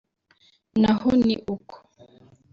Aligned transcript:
naho 0.81 1.09
ni 1.25 1.33
uko 1.55 1.77